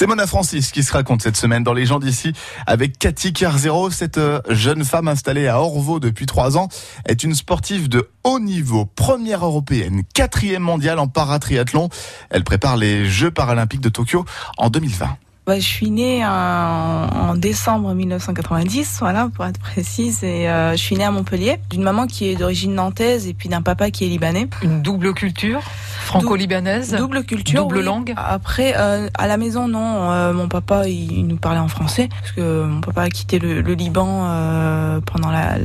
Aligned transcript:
C'est 0.00 0.06
Mona 0.06 0.26
Francis 0.26 0.72
qui 0.72 0.82
se 0.82 0.94
raconte 0.94 1.20
cette 1.20 1.36
semaine 1.36 1.62
dans 1.62 1.74
Les 1.74 1.84
gens 1.84 1.98
d'ici 1.98 2.32
avec 2.66 2.98
Cathy 2.98 3.34
Carzero. 3.34 3.90
Cette 3.90 4.16
euh, 4.16 4.40
jeune 4.48 4.82
femme 4.82 5.08
installée 5.08 5.46
à 5.46 5.60
Orvaux 5.60 6.00
depuis 6.00 6.24
trois 6.24 6.56
ans 6.56 6.68
est 7.04 7.22
une 7.22 7.34
sportive 7.34 7.90
de 7.90 8.08
haut 8.24 8.40
niveau, 8.40 8.86
première 8.86 9.44
européenne, 9.44 10.04
quatrième 10.14 10.62
mondiale 10.62 10.98
en 11.00 11.06
paratriathlon. 11.06 11.90
Elle 12.30 12.44
prépare 12.44 12.78
les 12.78 13.04
Jeux 13.10 13.30
paralympiques 13.30 13.82
de 13.82 13.90
Tokyo 13.90 14.24
en 14.56 14.70
2020. 14.70 15.18
Bah, 15.46 15.58
je 15.58 15.66
suis 15.66 15.90
née 15.90 16.24
en, 16.24 17.19
décembre 17.34 17.94
1990, 17.94 18.98
voilà, 19.00 19.28
pour 19.34 19.44
être 19.44 19.58
précise. 19.58 20.22
Et 20.22 20.48
euh, 20.48 20.72
je 20.72 20.76
suis 20.76 20.96
née 20.96 21.04
à 21.04 21.10
Montpellier, 21.10 21.58
d'une 21.70 21.82
maman 21.82 22.06
qui 22.06 22.28
est 22.28 22.36
d'origine 22.36 22.74
nantaise 22.74 23.26
et 23.26 23.34
puis 23.34 23.48
d'un 23.48 23.62
papa 23.62 23.90
qui 23.90 24.04
est 24.04 24.08
libanais. 24.08 24.48
Une 24.62 24.82
double 24.82 25.14
culture 25.14 25.60
franco-libanaise 26.04 26.94
Double 26.94 27.24
culture. 27.24 27.62
Double 27.62 27.82
langue 27.82 28.14
Après, 28.16 28.74
euh, 28.76 29.08
à 29.16 29.26
la 29.26 29.36
maison, 29.36 29.68
non. 29.68 30.10
Euh, 30.10 30.32
mon 30.32 30.48
papa, 30.48 30.88
il, 30.88 31.26
nous 31.26 31.36
parlait 31.36 31.60
en 31.60 31.68
français, 31.68 32.08
parce 32.20 32.32
que 32.32 32.64
mon 32.64 32.80
papa 32.80 33.02
a 33.02 33.10
quitté 33.10 33.38
le, 33.38 33.60
Liban 33.74 35.00
pendant 35.06 35.30
la, 35.30 35.58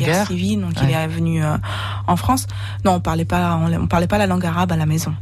guerre, 0.00 0.26
civile, 0.26 0.60
donc 0.60 0.72
il 0.82 0.90
est 0.90 1.06
venu 1.06 1.42
en 2.06 2.16
France. 2.16 2.46
Non, 2.84 2.94
on 2.94 3.00
parlait 3.00 3.24
pas, 3.24 3.56
on, 3.56 3.72
on 3.72 3.86
parlait 3.86 4.08
pas 4.08 4.18
la 4.18 4.26
langue 4.26 4.44
arabe 4.44 4.72
à 4.72 4.76
la 4.76 4.86
maison 4.86 5.14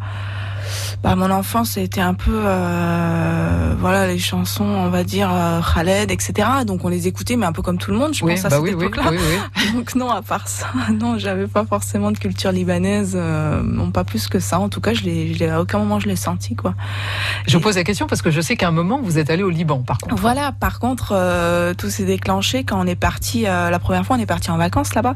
bah, 1.03 1.17
mon 1.17 1.31
enfance 1.31 1.77
était 1.77 2.01
un 2.01 2.15
peu 2.15 2.43
euh, 2.45 3.75
voilà 3.79 4.07
les 4.07 4.19
chansons 4.19 4.65
on 4.65 4.89
va 4.89 5.05
dire 5.05 5.31
euh, 5.33 5.61
Khaled 5.75 6.11
etc 6.11 6.49
donc 6.67 6.85
on 6.85 6.89
les 6.89 7.09
écoutait 7.09 7.37
mais 7.37 7.47
un 7.47 7.53
peu 7.53 7.63
comme 7.63 7.79
tout 7.79 7.91
le 7.91 7.99
monde 7.99 8.15
je 8.15 8.25
pense 8.25 8.45
à 8.45 8.49
bah 8.49 8.57
cette 8.59 8.75
époque-là. 8.75 9.11
donc 9.75 9.95
non 9.95 10.11
à 10.11 10.23
part 10.23 10.49
ça 10.49 10.67
non 10.93 11.19
j'avais 11.19 11.47
pas 11.47 11.65
forcément 11.65 12.11
de 12.11 12.19
culture 12.19 12.53
libanaise 12.53 13.13
euh, 13.15 13.63
non 13.63 13.91
pas 13.91 14.05
plus 14.05 14.29
que 14.29 14.39
ça. 14.39 14.59
En 14.59 14.69
tout 14.69 14.81
cas 14.81 14.95
je 14.95 15.03
l'ai 15.03 15.49
à 15.49 15.61
aucun 15.61 15.79
moment 15.79 16.01
je 16.01 16.09
l'ai 16.09 16.17
senti 16.17 16.55
quoi. 16.55 16.75
Je 17.47 17.57
vous 17.57 17.63
pose 17.63 17.77
la 17.77 17.85
question 17.85 18.07
parce 18.07 18.23
que 18.23 18.31
je 18.31 18.41
sais 18.41 18.57
qu'à 18.57 18.69
un 18.69 18.73
moment 18.73 19.01
vous 19.03 19.19
êtes 19.19 19.31
allé 19.31 19.43
au 19.43 19.51
Liban 19.51 19.83
par 19.83 19.99
contre. 19.99 20.17
Voilà 20.17 20.53
par 20.53 20.79
contre 20.79 21.13
euh, 21.13 21.75
tout 21.75 21.91
s'est 21.91 22.05
déclenché 22.05 22.65
quand 22.65 22.81
on 22.81 22.87
est 22.87 22.97
parti 22.97 23.47
euh, 23.47 23.71
la 23.71 23.79
première 23.79 24.05
fois 24.05 24.17
on 24.17 24.21
est 24.21 24.27
parti 24.27 24.51
en 24.51 24.57
vacances 24.57 24.95
là-bas 24.95 25.15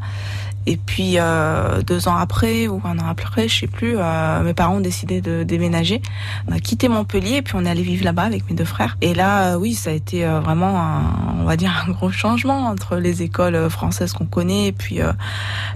et 0.67 0.77
puis 0.77 1.15
euh, 1.19 1.81
deux 1.83 2.09
ans 2.09 2.17
après 2.17 2.67
ou 2.67 2.81
un 2.85 2.99
an 2.99 3.07
après, 3.09 3.49
je 3.49 3.61
sais 3.61 3.67
plus, 3.69 3.95
euh, 3.97 4.43
mes 4.43 4.53
parents 4.53 4.77
ont 4.77 4.81
décidé 4.81 5.21
de 5.21 5.45
déménager. 5.45 6.03
On 6.49 6.53
a 6.53 6.59
quitté 6.59 6.89
Montpellier 6.89 7.37
et 7.37 7.43
puis 7.43 7.55
on 7.57 7.65
est 7.65 7.71
allé 7.71 7.83
vivre 7.83 8.05
là-bas 8.05 8.25
avec 8.25 8.49
mes 8.51 8.57
deux 8.57 8.65
frères. 8.65 8.97
Et 9.01 9.15
là, 9.15 9.53
euh, 9.53 9.57
oui, 9.57 9.75
ça 9.75 9.91
a 9.91 9.93
été 9.93 10.27
euh, 10.27 10.41
vraiment, 10.41 10.81
un, 10.81 11.37
on 11.41 11.45
va 11.45 11.57
dire, 11.57 11.73
un 11.87 11.93
gros 11.93 12.11
changement 12.11 12.67
entre 12.67 12.97
les 12.97 13.23
écoles 13.23 13.71
françaises 13.71 14.13
qu'on 14.13 14.27
connaît 14.27 14.67
et 14.67 14.73
puis 14.73 15.01
euh, 15.01 15.13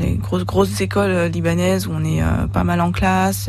les 0.00 0.14
grosses 0.14 0.44
grosses 0.44 0.80
écoles 0.80 1.26
libanaises 1.26 1.86
où 1.86 1.92
on 1.94 2.04
est 2.04 2.22
pas 2.52 2.64
mal 2.64 2.80
en 2.80 2.90
classe, 2.90 3.48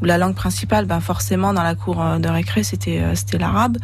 où 0.00 0.04
la 0.04 0.18
langue 0.18 0.34
principale, 0.34 0.86
ben 0.86 1.00
forcément 1.00 1.52
dans 1.52 1.62
la 1.62 1.74
cour 1.74 2.02
de 2.18 2.28
récré, 2.28 2.62
c'était 2.62 3.02
c'était 3.14 3.38
l'arabe. 3.38 3.78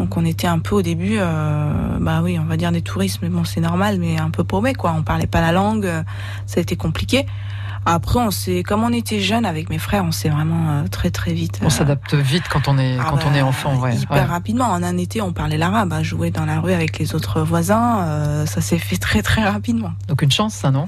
Donc 0.00 0.16
on 0.16 0.24
était 0.24 0.46
un 0.46 0.58
peu 0.58 0.76
au 0.76 0.82
début, 0.82 1.18
euh, 1.18 1.98
bah 2.00 2.22
oui, 2.22 2.38
on 2.38 2.44
va 2.44 2.56
dire 2.56 2.72
des 2.72 2.80
touristes, 2.80 3.18
mais 3.20 3.28
bon 3.28 3.44
c'est 3.44 3.60
normal, 3.60 3.98
mais 4.00 4.18
un 4.18 4.30
peu 4.30 4.44
paumé 4.44 4.72
quoi. 4.72 4.94
On 4.96 5.02
parlait 5.02 5.26
pas 5.26 5.42
la 5.42 5.52
langue, 5.52 5.86
ça 6.46 6.58
a 6.58 6.60
été 6.62 6.74
compliqué. 6.74 7.26
Après, 7.86 8.18
on 8.18 8.30
s'est, 8.30 8.62
comme 8.62 8.82
on 8.82 8.92
était 8.92 9.20
jeunes 9.20 9.46
avec 9.46 9.70
mes 9.70 9.78
frères, 9.78 10.04
on 10.04 10.12
s'est 10.12 10.28
vraiment 10.28 10.70
euh, 10.70 10.88
très 10.88 11.10
très 11.10 11.32
vite. 11.32 11.60
On 11.62 11.70
s'adapte 11.70 12.14
vite 12.14 12.44
quand 12.50 12.68
on 12.68 12.78
est 12.78 12.98
ah 12.98 13.06
quand 13.10 13.20
on 13.26 13.34
est 13.34 13.40
bah, 13.40 13.46
enfant, 13.46 13.76
ouais. 13.76 13.94
Hyper 13.94 14.28
rapidement. 14.28 14.66
En 14.66 14.82
un 14.82 14.96
été, 14.96 15.20
on 15.20 15.32
parlait 15.32 15.58
l'arabe, 15.58 15.92
à 15.92 16.02
jouer 16.02 16.30
dans 16.30 16.46
la 16.46 16.60
rue 16.60 16.72
avec 16.72 16.98
les 16.98 17.14
autres 17.14 17.42
voisins. 17.42 18.00
Euh, 18.00 18.46
ça 18.46 18.60
s'est 18.60 18.78
fait 18.78 18.96
très 18.96 19.22
très 19.22 19.44
rapidement. 19.44 19.92
Donc 20.08 20.22
une 20.22 20.30
chance, 20.30 20.54
ça 20.54 20.70
non? 20.70 20.86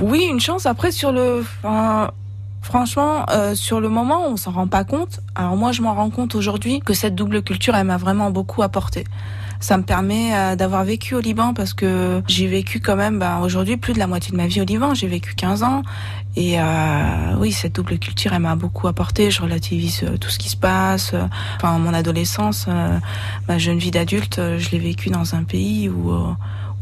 Oui, 0.00 0.26
une 0.30 0.40
chance. 0.40 0.66
Après, 0.66 0.90
sur 0.90 1.12
le, 1.12 1.44
Franchement, 2.66 3.24
euh, 3.30 3.54
sur 3.54 3.80
le 3.80 3.88
moment, 3.88 4.26
on 4.26 4.36
s'en 4.36 4.50
rend 4.50 4.66
pas 4.66 4.82
compte. 4.82 5.20
Alors 5.36 5.56
moi, 5.56 5.70
je 5.70 5.82
m'en 5.82 5.94
rends 5.94 6.10
compte 6.10 6.34
aujourd'hui 6.34 6.80
que 6.80 6.94
cette 6.94 7.14
double 7.14 7.42
culture, 7.42 7.76
elle 7.76 7.86
m'a 7.86 7.96
vraiment 7.96 8.32
beaucoup 8.32 8.60
apporté. 8.60 9.04
Ça 9.60 9.78
me 9.78 9.84
permet 9.84 10.34
euh, 10.34 10.56
d'avoir 10.56 10.82
vécu 10.82 11.14
au 11.14 11.20
Liban 11.20 11.54
parce 11.54 11.74
que 11.74 12.20
j'ai 12.26 12.48
vécu 12.48 12.80
quand 12.80 12.96
même 12.96 13.20
ben, 13.20 13.38
aujourd'hui 13.38 13.76
plus 13.76 13.92
de 13.92 14.00
la 14.00 14.08
moitié 14.08 14.32
de 14.32 14.36
ma 14.36 14.48
vie 14.48 14.60
au 14.60 14.64
Liban. 14.64 14.94
J'ai 14.94 15.06
vécu 15.06 15.36
15 15.36 15.62
ans 15.62 15.82
et 16.34 16.60
euh, 16.60 17.36
oui, 17.38 17.52
cette 17.52 17.76
double 17.76 18.00
culture, 18.00 18.32
elle 18.32 18.42
m'a 18.42 18.56
beaucoup 18.56 18.88
apporté. 18.88 19.30
Je 19.30 19.42
relativise 19.42 20.04
tout 20.20 20.28
ce 20.28 20.40
qui 20.40 20.48
se 20.48 20.56
passe. 20.56 21.14
Enfin, 21.58 21.78
mon 21.78 21.94
adolescence, 21.94 22.66
ma 23.46 23.58
jeune 23.58 23.78
vie 23.78 23.92
d'adulte, 23.92 24.40
je 24.58 24.70
l'ai 24.70 24.80
vécu 24.80 25.08
dans 25.10 25.36
un 25.36 25.44
pays 25.44 25.88
où 25.88 26.12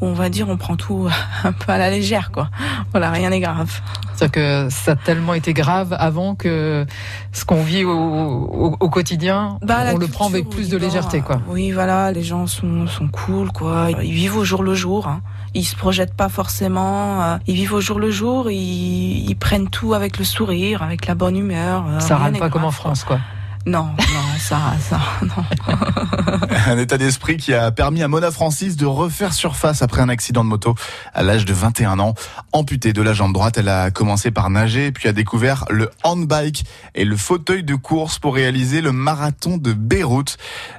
on 0.04 0.14
va 0.14 0.28
dire 0.28 0.48
on 0.48 0.56
prend 0.56 0.76
tout 0.76 1.08
un 1.44 1.52
peu 1.52 1.72
à 1.72 1.78
la 1.78 1.90
légère 1.90 2.30
quoi. 2.30 2.48
Voilà, 2.92 3.10
rien 3.10 3.30
n'est 3.30 3.40
grave. 3.40 3.80
C'est 4.16 4.30
que 4.30 4.68
ça 4.70 4.92
a 4.92 4.96
tellement 4.96 5.34
été 5.34 5.52
grave 5.52 5.94
avant 5.98 6.34
que 6.36 6.86
ce 7.32 7.44
qu'on 7.44 7.62
vit 7.62 7.84
au, 7.84 8.88
quotidien, 8.88 9.58
bah, 9.62 9.78
on 9.92 9.98
le 9.98 10.06
prend 10.06 10.28
avec 10.28 10.48
plus 10.48 10.68
de 10.68 10.76
légèreté 10.76 11.20
quoi. 11.20 11.40
Oui, 11.48 11.72
voilà, 11.72 12.12
les 12.12 12.22
gens 12.22 12.46
sont, 12.46 12.86
sont 12.86 13.08
cool 13.08 13.50
quoi. 13.50 13.88
Ils 14.02 14.12
vivent 14.12 14.36
au 14.36 14.44
jour 14.44 14.62
le 14.62 14.74
jour. 14.74 15.08
Hein. 15.08 15.20
Ils 15.54 15.64
se 15.64 15.74
projettent 15.76 16.14
pas 16.14 16.28
forcément. 16.28 17.22
Euh, 17.22 17.36
ils 17.46 17.54
vivent 17.54 17.74
au 17.74 17.80
jour 17.80 17.98
le 17.98 18.10
jour. 18.10 18.50
Ils, 18.50 19.28
ils 19.28 19.36
prennent 19.36 19.68
tout 19.68 19.94
avec 19.94 20.18
le 20.18 20.24
sourire, 20.24 20.82
avec 20.82 21.06
la 21.06 21.14
bonne 21.14 21.36
humeur. 21.36 21.84
Euh, 21.88 22.00
ça 22.00 22.16
râle 22.16 22.38
pas 22.38 22.50
comme 22.50 22.64
en 22.64 22.70
France 22.70 23.04
quoi. 23.04 23.18
Non, 23.66 23.84
non, 23.98 24.33
un 26.66 26.78
état 26.78 26.98
d'esprit 26.98 27.36
qui 27.36 27.54
a 27.54 27.70
permis 27.70 28.02
à 28.02 28.08
Mona 28.08 28.30
Francis 28.30 28.76
de 28.76 28.86
refaire 28.86 29.32
surface 29.32 29.82
après 29.82 30.00
un 30.00 30.08
accident 30.08 30.44
de 30.44 30.48
moto 30.48 30.74
à 31.12 31.22
l'âge 31.22 31.44
de 31.44 31.52
21 31.52 31.98
ans. 31.98 32.14
Amputée 32.52 32.92
de 32.92 33.02
la 33.02 33.12
jambe 33.12 33.32
droite, 33.32 33.58
elle 33.58 33.68
a 33.68 33.90
commencé 33.90 34.30
par 34.30 34.50
nager, 34.50 34.92
puis 34.92 35.08
a 35.08 35.12
découvert 35.12 35.64
le 35.70 35.90
handbike 36.02 36.64
et 36.94 37.04
le 37.04 37.16
fauteuil 37.16 37.64
de 37.64 37.74
course 37.74 38.18
pour 38.18 38.34
réaliser 38.34 38.80
le 38.80 38.92
marathon 38.92 39.56
de 39.56 39.72
Beyrouth. 39.72 40.36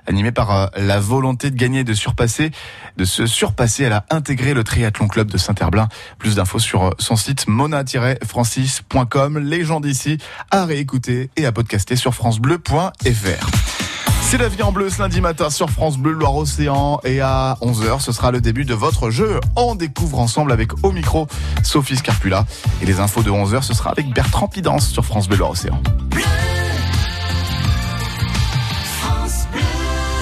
Animée 0.07 0.31
par 0.31 0.51
euh, 0.51 0.67
la 0.77 0.99
volonté 0.99 1.51
de 1.51 1.55
gagner, 1.55 1.83
de 1.83 1.93
surpasser, 1.93 2.51
de 2.97 3.05
se 3.05 3.25
surpasser, 3.25 3.83
elle 3.83 3.93
a 3.93 4.05
intégré 4.09 4.53
le 4.53 4.63
triathlon 4.63 5.07
club 5.07 5.31
de 5.31 5.37
Saint-Herblain. 5.37 5.87
Plus 6.17 6.35
d'infos 6.35 6.59
sur 6.59 6.85
euh, 6.85 6.91
son 6.99 7.15
site 7.15 7.47
mona-francis.com. 7.47 9.39
Les 9.39 9.63
gens 9.63 9.79
d'ici 9.79 10.17
à 10.51 10.65
réécouter 10.65 11.29
et 11.35 11.45
à 11.45 11.51
podcaster 11.51 11.95
sur 11.95 12.13
francebleu.fr. 12.13 13.54
C'est 14.35 14.41
la 14.41 14.49
vie 14.49 14.63
en 14.63 14.73
bleu 14.73 14.89
ce 14.89 15.01
lundi 15.01 15.21
matin 15.21 15.49
sur 15.49 15.69
France 15.69 15.97
Bleu 15.97 16.11
Loire-Océan 16.11 16.99
et 17.05 17.21
à 17.21 17.57
11h 17.61 18.01
ce 18.01 18.11
sera 18.11 18.31
le 18.31 18.41
début 18.41 18.65
de 18.65 18.73
votre 18.73 19.09
jeu. 19.09 19.39
On 19.55 19.75
découvre 19.75 20.19
ensemble 20.19 20.51
avec 20.51 20.83
au 20.83 20.91
micro 20.91 21.27
Sophie 21.63 21.95
Scarpula 21.95 22.45
et 22.81 22.85
les 22.85 22.99
infos 22.99 23.23
de 23.23 23.31
11h 23.31 23.61
ce 23.61 23.73
sera 23.73 23.91
avec 23.91 24.13
Bertrand 24.13 24.49
Pidance 24.49 24.89
sur 24.89 25.05
France 25.05 25.29
Bleu 25.29 25.37
Loire-Océan. 25.37 25.81